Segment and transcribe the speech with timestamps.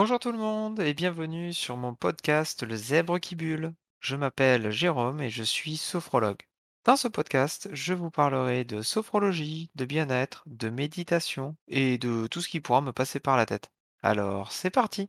[0.00, 3.74] Bonjour tout le monde et bienvenue sur mon podcast Le Zèbre qui bulle.
[3.98, 6.42] Je m'appelle Jérôme et je suis sophrologue.
[6.84, 12.40] Dans ce podcast, je vous parlerai de sophrologie, de bien-être, de méditation et de tout
[12.40, 13.72] ce qui pourra me passer par la tête.
[14.00, 15.08] Alors, c'est parti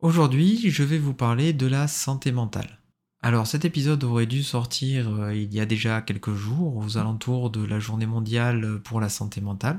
[0.00, 2.80] Aujourd'hui, je vais vous parler de la santé mentale.
[3.22, 7.50] Alors cet épisode aurait dû sortir euh, il y a déjà quelques jours, aux alentours
[7.50, 9.78] de la journée mondiale pour la santé mentale.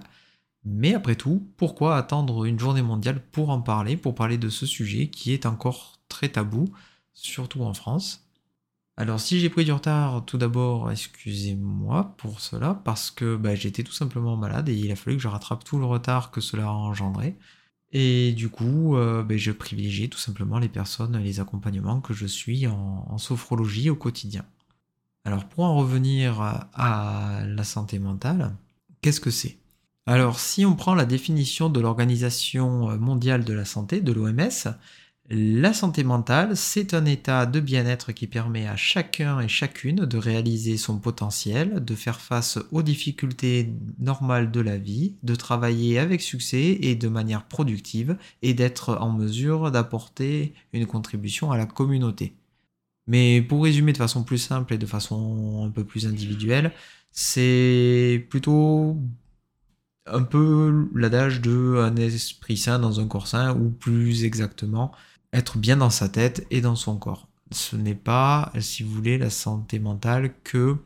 [0.64, 4.66] Mais après tout, pourquoi attendre une journée mondiale pour en parler, pour parler de ce
[4.66, 6.66] sujet qui est encore très tabou,
[7.14, 8.28] surtout en France?
[8.98, 13.84] Alors si j'ai pris du retard, tout d'abord, excusez-moi pour cela, parce que bah, j'étais
[13.84, 16.68] tout simplement malade et il a fallu que je rattrape tout le retard que cela
[16.68, 17.36] a engendré.
[17.94, 22.28] Et du coup, euh, bah, je privilégie tout simplement les personnes, les accompagnements que je
[22.28, 24.46] suis en, sophrologie au quotidien.
[25.26, 26.42] Alors pour en revenir
[26.74, 28.56] à la santé mentale,
[29.02, 29.61] qu'est-ce que c'est?
[30.08, 34.74] Alors, si on prend la définition de l'Organisation mondiale de la santé, de l'OMS,
[35.34, 40.18] la santé mentale, c'est un état de bien-être qui permet à chacun et chacune de
[40.18, 46.22] réaliser son potentiel, de faire face aux difficultés normales de la vie, de travailler avec
[46.22, 52.36] succès et de manière productive, et d'être en mesure d'apporter une contribution à la communauté.
[53.08, 56.74] Mais pour résumer de façon plus simple et de façon un peu plus individuelle,
[57.12, 58.98] c'est plutôt
[60.06, 64.92] un peu l'adage de un esprit sain dans un corps sain, ou plus exactement,
[65.34, 67.28] être bien dans sa tête et dans son corps.
[67.52, 70.78] Ce n'est pas, si vous voulez, la santé mentale que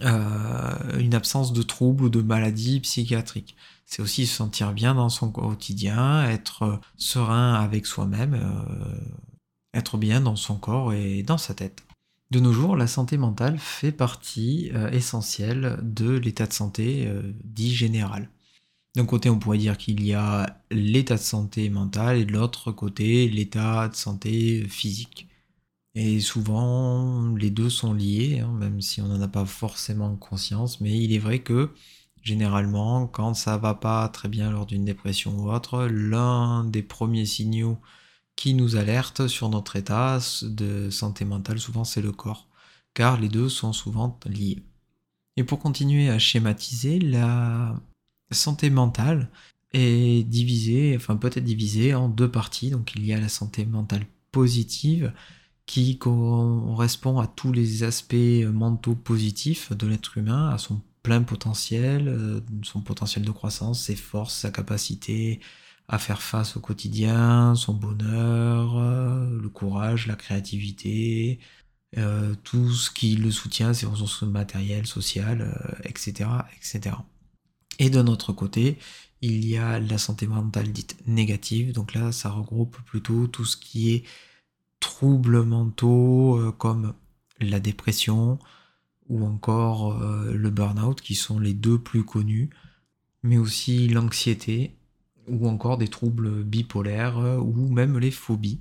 [0.00, 3.56] euh, une absence de troubles ou de maladies psychiatriques.
[3.84, 8.98] C'est aussi se sentir bien dans son quotidien, être serein avec soi-même, euh,
[9.74, 11.84] être bien dans son corps et dans sa tête.
[12.30, 17.08] De nos jours, la santé mentale fait partie euh, essentielle de l'état de santé
[17.44, 18.30] dit général.
[18.94, 22.72] D'un côté, on pourrait dire qu'il y a l'état de santé mental et de l'autre
[22.72, 25.28] côté, l'état de santé physique.
[25.94, 30.80] Et souvent, les deux sont liés, hein, même si on n'en a pas forcément conscience,
[30.80, 31.70] mais il est vrai que
[32.22, 37.26] généralement, quand ça va pas très bien lors d'une dépression ou autre, l'un des premiers
[37.26, 37.78] signaux
[38.36, 42.48] qui nous alerte sur notre état de santé mentale, souvent c'est le corps,
[42.94, 44.62] car les deux sont souvent liés.
[45.36, 47.74] Et pour continuer à schématiser, la
[48.32, 49.30] santé mentale
[49.72, 52.70] est divisée, enfin peut être divisée en deux parties.
[52.70, 55.12] Donc il y a la santé mentale positive
[55.66, 58.14] qui correspond à tous les aspects
[58.52, 63.96] mentaux positifs de l'être humain, à son plein potentiel, euh, son potentiel de croissance, ses
[63.96, 65.40] forces, sa capacité
[65.88, 71.40] à faire face au quotidien, son bonheur, euh, le courage, la créativité,
[71.98, 76.96] euh, tout ce qui le soutient, ses ressources matérielles, sociales, etc., etc.
[77.78, 78.78] Et d'un autre côté,
[79.22, 81.72] il y a la santé mentale dite négative.
[81.72, 84.04] Donc là, ça regroupe plutôt tout ce qui est
[84.82, 86.94] troubles mentaux euh, comme
[87.40, 88.38] la dépression
[89.08, 92.50] ou encore euh, le burn-out qui sont les deux plus connus,
[93.22, 94.76] mais aussi l'anxiété
[95.28, 98.60] ou encore des troubles bipolaires euh, ou même les phobies.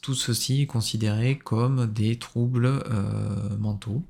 [0.00, 2.84] Tout ceci est considéré comme des troubles
[3.58, 4.04] mentaux.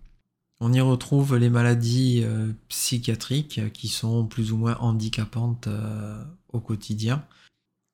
[0.65, 6.61] On y retrouve les maladies euh, psychiatriques qui sont plus ou moins handicapantes euh, au
[6.61, 7.25] quotidien.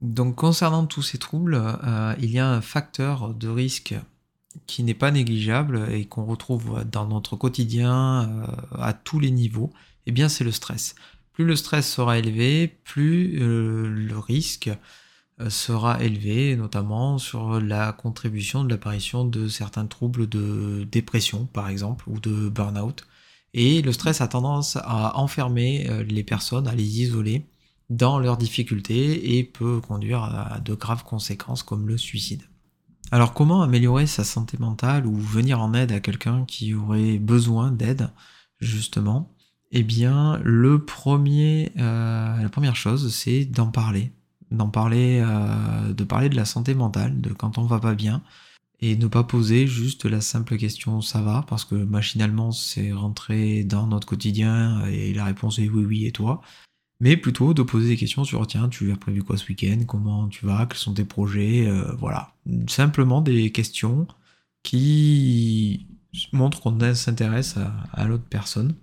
[0.03, 3.95] Donc concernant tous ces troubles, euh, il y a un facteur de risque
[4.67, 8.47] qui n'est pas négligeable et qu'on retrouve dans notre quotidien
[8.79, 9.71] à tous les niveaux,
[10.05, 10.95] et eh bien c'est le stress.
[11.33, 14.75] Plus le stress sera élevé, plus le risque euh,
[15.49, 22.09] sera élevé, notamment sur la contribution de l'apparition de certains troubles de dépression, par exemple,
[22.09, 23.06] ou de burn-out.
[23.54, 27.47] Et le stress a tendance à enfermer euh, les personnes, à les isoler
[27.88, 32.43] dans leurs difficultés et peut conduire à de graves conséquences comme le suicide.
[33.10, 37.70] Alors comment améliorer sa santé mentale ou venir en aide à quelqu'un qui aurait besoin
[37.72, 38.10] d'aide,
[38.60, 39.34] justement?
[39.70, 44.12] Eh bien, le premier, euh, la première chose, c'est d'en parler
[44.50, 48.23] d'en parler, euh, de parler de la santé mentale, de quand on va pas bien,
[48.81, 53.65] et ne pas poser juste la simple question ça va, parce que machinalement c'est rentré
[53.65, 56.41] dans notre quotidien et la réponse est oui oui et toi,
[57.00, 60.29] mais plutôt de poser des questions sur tiens tu as prévu quoi ce week-end, comment
[60.29, 62.35] tu vas, quels sont tes projets, euh, voilà,
[62.69, 64.06] simplement des questions
[64.62, 65.87] qui
[66.33, 67.56] montrent qu'on s'intéresse
[67.93, 68.75] à l'autre personne.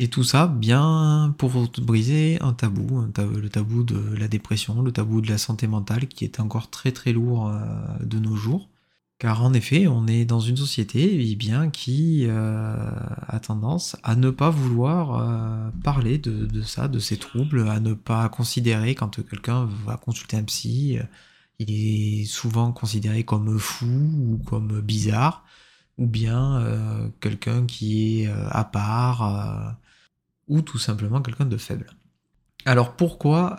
[0.00, 5.20] Et tout ça bien pour briser un tabou, le tabou de la dépression, le tabou
[5.20, 7.62] de la santé mentale qui est encore très très lourd euh,
[8.02, 8.68] de nos jours.
[9.18, 12.74] Car en effet, on est dans une société eh bien, qui euh,
[13.28, 17.94] a tendance à ne pas vouloir euh, parler de, ça, de ses troubles, à ne
[17.94, 20.98] pas considérer quand quelqu'un va consulter un psy,
[21.60, 25.44] il est souvent considéré comme fou ou comme bizarre,
[25.98, 29.76] ou bien quelqu'un qui est à part,
[30.48, 31.86] ou tout simplement quelqu'un de faible.
[32.66, 33.56] Alors pourquoi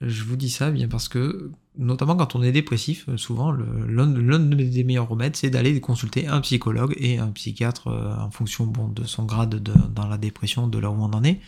[0.00, 4.06] je vous dis ça Bien parce que notamment quand on est dépressif, euh, souvent l'un
[4.06, 9.04] des meilleurs remèdes, c'est d'aller consulter un psychologue et un psychiatre euh, en fonction de
[9.04, 11.40] son grade dans la dépression, de là où on en est.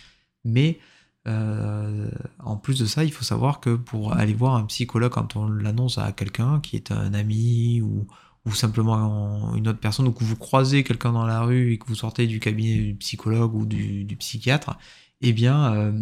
[0.44, 0.78] Mais
[1.26, 5.37] euh, en plus de ça, il faut savoir que pour aller voir un psychologue quand
[5.37, 8.06] on l'annonce à quelqu'un qui est un ami ou,
[8.46, 11.87] ou simplement une autre personne, ou que vous croisez quelqu'un dans la rue et que
[11.87, 14.78] vous sortez du cabinet du psychologue ou du, psychiatre,
[15.20, 15.93] eh bien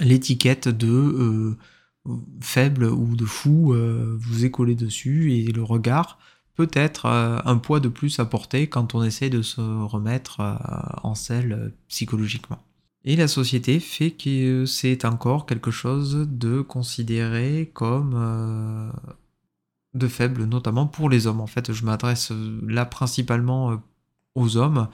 [0.00, 1.56] l'étiquette de
[2.40, 6.18] faible ou de fou euh, vous est collé dessus et le regard
[6.54, 10.40] peut être euh, un poids de plus à porter quand on essaie de se remettre
[10.40, 10.56] euh,
[11.02, 12.58] en selle psychologiquement.
[13.04, 18.92] Et la société fait que c'est encore quelque chose de considéré comme
[19.98, 21.40] de faible, notamment pour les hommes.
[21.40, 22.32] En fait, je m'adresse
[22.66, 23.82] là principalement
[24.34, 24.88] aux hommes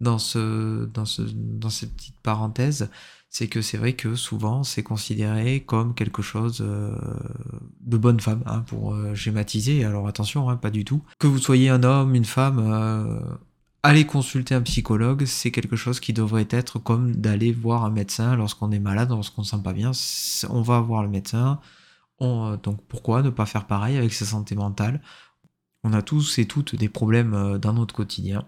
[0.00, 2.90] dans, ce, dans, ce, dans cette petite parenthèse
[3.30, 6.92] c'est que c'est vrai que souvent c'est considéré comme quelque chose euh,
[7.80, 9.84] de bonne femme, hein, pour euh, schématiser.
[9.84, 11.02] Alors attention, hein, pas du tout.
[11.20, 13.20] Que vous soyez un homme, une femme, euh,
[13.84, 18.34] aller consulter un psychologue, c'est quelque chose qui devrait être comme d'aller voir un médecin
[18.34, 19.92] lorsqu'on est malade, lorsqu'on ne se sent pas bien.
[20.50, 21.60] On va voir le médecin.
[22.20, 25.00] Donc pourquoi ne pas faire pareil avec sa santé mentale?
[25.82, 28.46] On a tous et toutes des problèmes dans notre quotidien.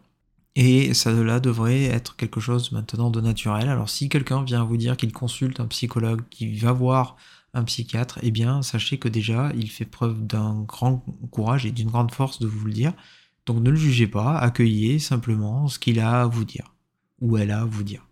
[0.55, 3.71] Et cela devrait être quelque chose maintenant de naturel.
[3.71, 7.17] Alors si quelqu'un vient vous dire qu'il consulte un psychologue, qu'il va voir
[7.55, 11.89] un psychiatre, eh bien sachez que déjà il fait preuve d'un grand courage et d'une
[11.89, 12.93] grande force de vous le dire.
[13.47, 16.75] Donc ne le jugez pas, accueillez simplement ce qu'il a à vous dire,
[17.21, 18.07] ou elle a à vous dire.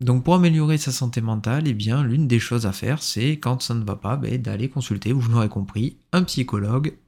[0.00, 3.62] Donc pour améliorer sa santé mentale, eh bien l'une des choses à faire, c'est quand
[3.62, 6.98] ça ne va pas, ben, d'aller consulter, vous l'aurez compris, un psychologue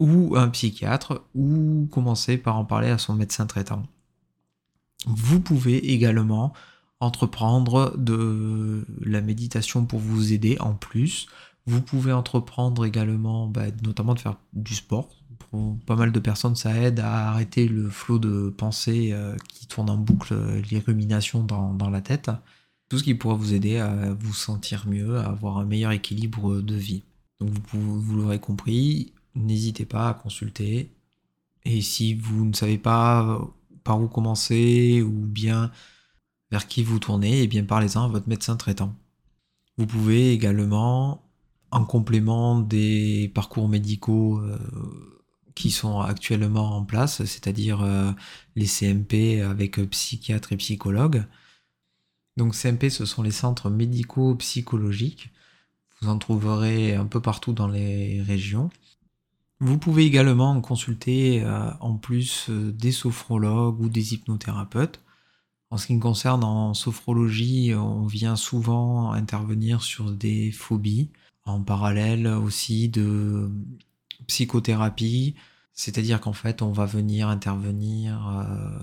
[0.00, 3.82] ou un psychiatre, ou commencer par en parler à son médecin traitant.
[5.06, 6.52] Vous pouvez également
[7.00, 11.26] entreprendre de la méditation pour vous aider en plus.
[11.66, 15.08] Vous pouvez entreprendre également, bah, notamment de faire du sport.
[15.50, 19.66] Pour pas mal de personnes, ça aide à arrêter le flot de pensées euh, qui
[19.66, 20.34] tourne en boucle,
[20.70, 22.30] les ruminations dans, la tête.
[22.88, 26.60] Tout ce qui pourra vous aider à vous sentir mieux, à avoir un meilleur équilibre
[26.60, 27.02] de vie.
[27.40, 30.90] Donc vous, vous l'aurez compris, n'hésitez pas à consulter.
[31.64, 33.40] Et si vous ne savez pas
[33.84, 35.70] par où commencer ou bien
[36.50, 38.94] vers qui vous tournez, et eh bien parlez-en à votre médecin traitant.
[39.76, 41.22] Vous pouvez également,
[41.70, 44.58] en complément des parcours médicaux euh,
[45.58, 48.12] qui sont actuellement en place, c'est-à-dire euh,
[48.54, 51.24] les CMP avec psychiatre et psychologue.
[52.36, 55.30] Donc CMP, ce sont les centres médicaux psychologiques.
[56.00, 58.70] Vous en trouverez un peu partout dans les régions.
[59.58, 65.00] Vous pouvez également consulter euh, en plus euh, des sophrologues ou des hypnothérapeutes.
[65.70, 71.10] En ce qui me concerne, en sophrologie, on vient souvent intervenir sur des phobies,
[71.44, 73.50] en parallèle aussi de
[74.26, 75.34] psychothérapie,
[75.72, 78.78] c'est-à-dire qu'en fait, on va venir intervenir euh,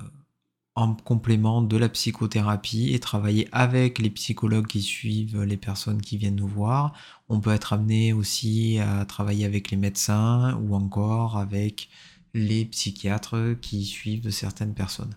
[0.75, 6.17] en complément de la psychothérapie et travailler avec les psychologues qui suivent les personnes qui
[6.17, 6.93] viennent nous voir.
[7.29, 11.89] On peut être amené aussi à travailler avec les médecins ou encore avec
[12.33, 15.15] les psychiatres qui suivent certaines personnes.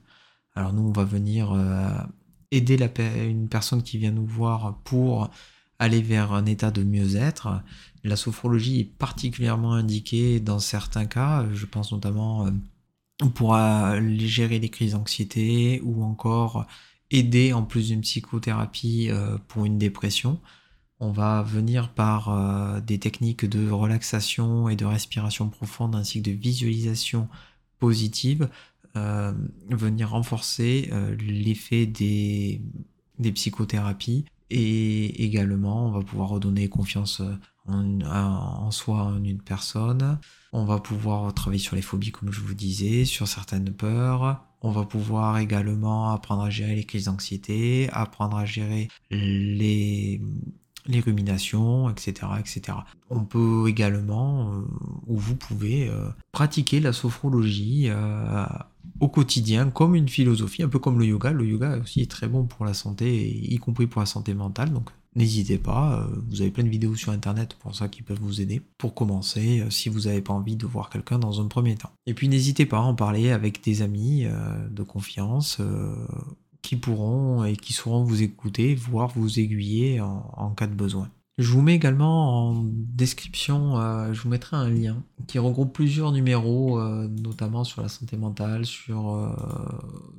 [0.55, 1.89] Alors nous, on va venir euh,
[2.51, 2.89] aider la,
[3.25, 5.31] une personne qui vient nous voir pour
[5.79, 7.63] aller vers un état de mieux-être.
[8.05, 12.47] La sophrologie est particulièrement indiquée dans certains cas, je pense notamment...
[12.47, 12.51] Euh,
[13.21, 16.67] on pourra gérer les crises d'anxiété ou encore
[17.11, 20.41] aider en plus d'une psychothérapie euh, pour une dépression.
[21.01, 26.31] On va venir par euh, des techniques de relaxation et de respiration profonde ainsi que
[26.31, 27.29] de visualisation
[27.79, 28.49] positive
[29.71, 32.61] venir renforcer l'effet des
[33.33, 37.23] psychothérapies et également on va pouvoir redonner confiance
[37.67, 40.19] en, soi en une personne.
[40.53, 44.45] On va pouvoir travailler sur les phobies, comme je vous disais, sur certaines peurs.
[44.61, 50.21] On va pouvoir également apprendre à gérer les crises d'anxiété, apprendre à gérer les,
[50.89, 52.79] les ruminations, etc., etc.
[53.11, 54.63] On peut également, euh,
[55.07, 58.47] ou vous pouvez, euh, pratiquer la sophrologie euh,
[59.01, 61.31] au quotidien comme une philosophie, un peu comme le yoga.
[61.31, 64.73] Le yoga aussi est très bon pour la santé, y compris pour la santé mentale.
[64.73, 68.41] Donc N'hésitez pas, vous avez plein de vidéos sur internet pour ça qui peuvent vous
[68.41, 71.91] aider pour commencer si vous n'avez pas envie de voir quelqu'un dans un premier temps.
[72.07, 74.27] Et puis n'hésitez pas à en parler avec des amis
[74.71, 75.61] de confiance
[76.69, 81.09] qui pourront et qui sauront vous écouter, voire vous aiguiller en cas de besoin.
[81.39, 86.11] Je vous mets également en description, euh, je vous mettrai un lien qui regroupe plusieurs
[86.11, 89.33] numéros, euh, notamment sur la santé mentale, sur euh,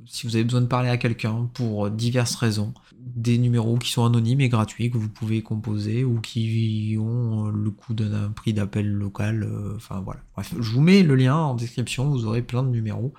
[0.06, 2.72] si vous avez besoin de parler à quelqu'un pour diverses raisons.
[3.20, 7.70] Des numéros qui sont anonymes et gratuits que vous pouvez composer ou qui ont le
[7.70, 9.46] coût d'un prix d'appel local.
[9.76, 10.20] Enfin voilà.
[10.34, 13.12] Bref, je vous mets le lien en description, vous aurez plein de numéros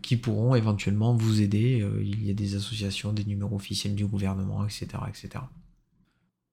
[0.00, 1.86] qui pourront éventuellement vous aider.
[2.00, 4.86] il y a des associations, des numéros officiels du gouvernement, etc.
[5.08, 5.44] etc.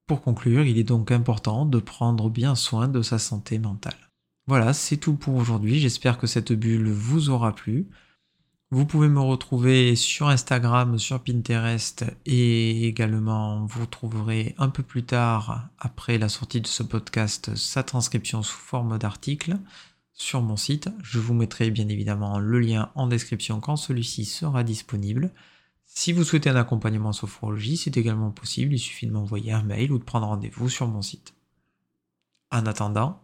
[0.08, 4.12] Pour conclure, il est donc important de prendre bien soin de sa santé mentale.
[4.48, 5.80] Voilà, c'est tout pour aujourd'hui.
[5.80, 7.88] J'espère que cette bulle vous aura plu.
[8.74, 15.04] Vous pouvez me retrouver sur Instagram, sur Pinterest et également vous trouverez un peu plus
[15.04, 19.58] tard, après la sortie de ce podcast, sa transcription sous forme d'article
[20.14, 20.90] sur mon site.
[21.04, 25.34] Je vous mettrai bien évidemment le lien en description quand celui-ci sera disponible.
[25.86, 29.64] Si vous souhaitez un accompagnement en sophrologie, c'est également possible, il suffit de m'envoyer un
[29.64, 31.34] mail ou de prendre rendez-vous sur mon site.
[32.52, 33.22] En attendant,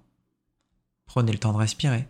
[1.06, 2.06] prenez le temps de respirer.